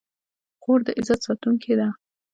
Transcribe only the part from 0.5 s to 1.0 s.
خور د